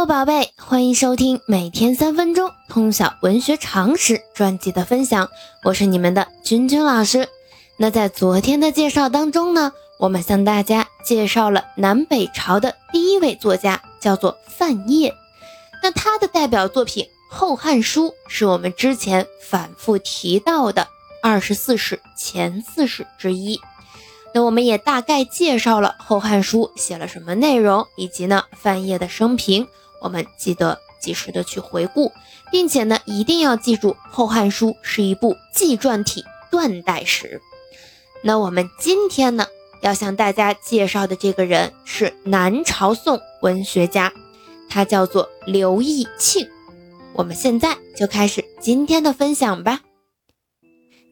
[0.00, 5.28] Hello，宝贝，欢迎收听每天三分钟通晓文学常识专辑的分享，
[5.62, 7.28] 我是你们的君君老师。
[7.76, 15.12] 那在昨天的介绍当中呢，我们向大家介绍了南北朝的第一位作家，叫做范晔。
[15.82, 20.88] 那他的代表作品《后汉书》是我们之前反复提到的
[21.22, 23.60] 二十四史前四史之一。
[24.32, 29.68] 那我们也大概介绍了《后汉书》写了什么内容，以及呢范晔的生平，
[30.00, 32.12] 我们记得及时的去回顾，
[32.50, 37.40] 并且呢一定要记住，《后汉书》是一部纪传体断代史。
[38.22, 39.46] 那我们今天呢
[39.82, 44.12] 要向大家介绍的这个人是南朝宋文学家，
[44.68, 46.48] 他叫做刘义庆。
[47.14, 49.80] 我们现在就开始今天的分享吧。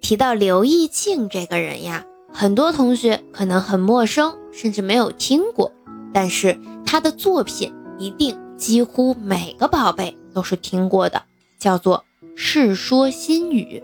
[0.00, 2.04] 提到刘义庆这个人呀。
[2.30, 5.72] 很多同学可能很陌生，甚至没有听过，
[6.12, 11.22] 但是他的作品一定几乎每个宝贝都是听过的，
[11.58, 12.04] 叫做
[12.36, 13.82] 《世说新语》。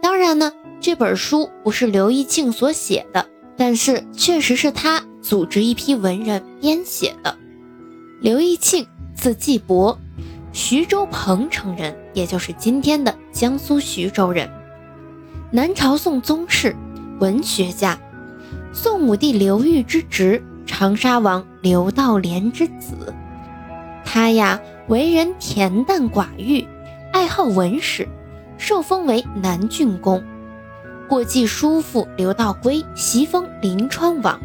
[0.00, 7.36] 当然呢，这本书不是刘义庆所写的，但是确实是他组织一批文人编写的。
[8.20, 9.98] 刘义庆字季伯，
[10.52, 14.48] 徐州彭城人，也就是今天的江苏徐州人，
[15.50, 16.74] 南朝宋宗室。
[17.18, 17.96] 文学家，
[18.72, 23.14] 宋武帝刘裕之侄，长沙王刘道廉之子。
[24.04, 26.66] 他呀，为人恬淡寡欲，
[27.12, 28.08] 爱好文史，
[28.58, 30.22] 受封为南郡公。
[31.08, 34.40] 过继叔父刘道规袭封临川王，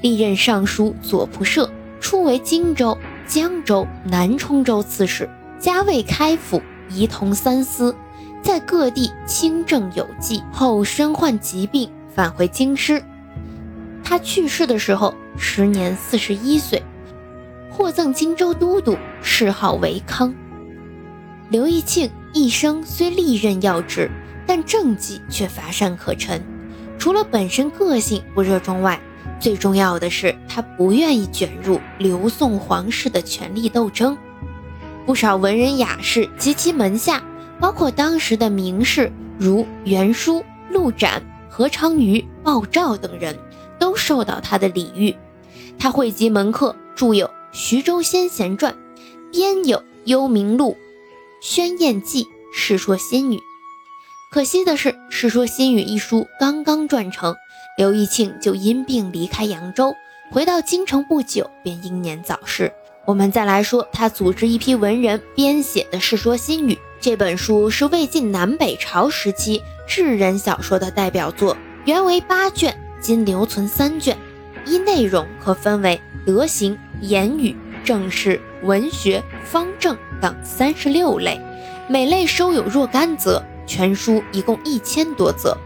[0.00, 2.96] 历任尚书左仆射，初为荆州、
[3.26, 7.94] 江州、南充州刺史，加位开府，仪同三司，
[8.42, 10.42] 在各地清正有纪。
[10.52, 11.90] 后身患疾病。
[12.14, 13.04] 返回京师，
[14.02, 16.82] 他去世的时候时年四十一岁，
[17.76, 20.34] 获赠荆州都督，谥号为康。
[21.50, 24.10] 刘义庆一生虽历任要职，
[24.46, 26.42] 但政绩却乏善可陈。
[26.98, 28.98] 除了本身个性不热衷外，
[29.38, 34.16] 最重要的是他不愿意卷入刘宋皇室的权力斗争。
[35.04, 37.22] 不少文人雅士及其门下，
[37.60, 41.22] 包括当时的名士如袁书、陆展。
[41.50, 43.34] 何昌瑜、鲍照等人
[43.78, 45.14] 都受到他的礼遇。
[45.78, 47.26] 他汇集门客，著有
[47.58, 48.74] 《徐州先贤传》，
[49.32, 50.72] 编有《幽冥录》
[51.40, 53.36] 《宣验记》《世说新语》。
[54.30, 57.34] 可惜的是，《世说新语》一书刚刚撰成，
[57.78, 59.94] 刘义庆就因病离开扬州，
[60.30, 62.70] 回到京城不久便英年早逝。
[63.06, 69.62] 我们再来说他组织一批文人编写的《世说新语》这本书，是魏晋南北朝时期。
[69.88, 71.56] 智人小说的代表作，
[71.86, 74.14] 原为八卷，今留存三卷。
[74.66, 81.40] 依内容可分为德行、言语、政事、文学、方正等三十六类，
[81.88, 83.42] 每类收有若干则。
[83.66, 85.56] 全书一共一千多则，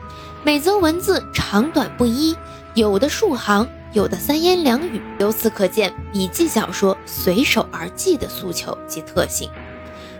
[0.43, 2.35] 每则文字长短不一，
[2.75, 5.01] 有的数行，有的三言两语。
[5.19, 9.51] 由此可见，笔记小说随手而记的诉求及特性。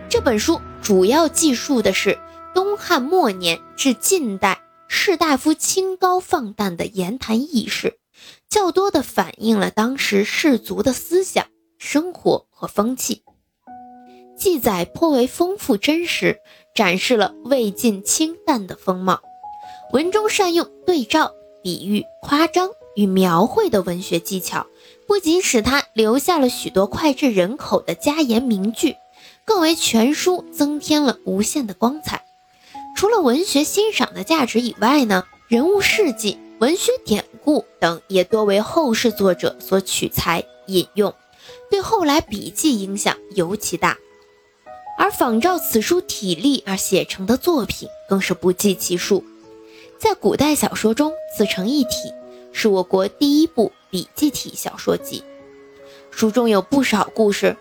[0.07, 2.17] 这本书主要记述的是。
[2.53, 7.97] 东汉末年至近代，士大夫清高放荡的言谈轶事，
[8.49, 13.23] 较多的反映了当时士族的思想、生活和风气。
[14.37, 16.39] 记载颇为丰富真实，
[16.73, 19.21] 展示了魏晋清淡的风貌。
[19.93, 21.31] 文中善用对照、
[21.61, 24.65] 比喻、夸张与描绘的文学技巧，
[25.07, 28.95] 不仅使他留下了许多脍炙人口的佳言名句，
[29.45, 32.25] 更为全书增添了无限的光彩。
[32.95, 41.13] 除了文学欣赏的价值以外呢，人物事迹、文学典故等也多为后世作者所取材引用，
[41.69, 43.97] 对后来笔记影响尤其大。
[44.97, 49.23] 而仿照此书体例而写成的作品更是不计其数，
[49.99, 52.13] 在古代小说中自成一体，
[52.51, 55.23] 是我国第一部笔记体小说集。
[56.11, 57.57] 书中有不少故事，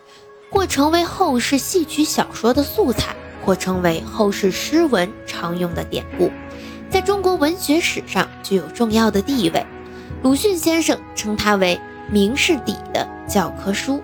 [0.51, 3.17] 或成为后世戏曲小说的素材。
[3.43, 6.31] 或成为后世诗文常用的典故，
[6.91, 9.65] 在中国文学史上具有重要的地位。
[10.23, 14.03] 鲁迅先生称它为明士底的教科书。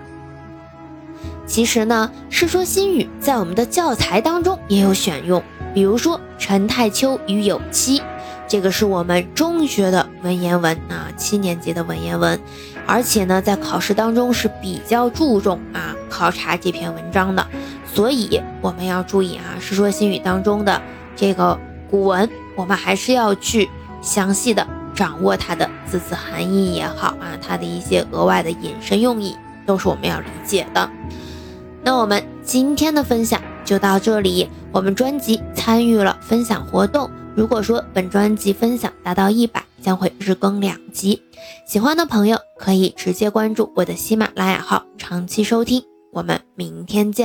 [1.45, 5.43] 其实呢，《世说新语》在我们的教材当中也有选用，
[5.73, 8.01] 比如说陈太丘与有妻，
[8.47, 12.39] 这个是我们中学的文言文啊，七年级的文言文，
[12.85, 17.45] 而且呢，在考试当中是比较注重啊考察这篇文章的。
[17.85, 20.81] 所以我们要注意啊，《世说新语》当中的
[21.15, 21.57] 这个
[21.89, 23.69] 古文，我们还是要去
[24.01, 29.35] 详细的掌握它的字词含义也好啊，它的一些额外的引申用意，
[29.65, 30.89] 都是我们要理解的。
[31.83, 34.49] 那我们今天的分享就到这里。
[34.73, 41.21] 我们专辑参与了分享活动，如果说本专辑分享达到一百，将会日更两集。
[41.65, 45.81] 喜欢的朋友可以直接关注我的喜马拉雅号，长期收听。
[46.11, 47.15] 我们明天见。